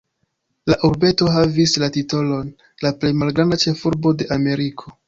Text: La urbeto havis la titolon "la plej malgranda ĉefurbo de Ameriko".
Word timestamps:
La 0.73 0.77
urbeto 0.87 1.27
havis 1.35 1.75
la 1.85 1.91
titolon 1.99 2.51
"la 2.87 2.95
plej 3.05 3.13
malgranda 3.21 3.65
ĉefurbo 3.67 4.19
de 4.23 4.35
Ameriko". 4.41 4.99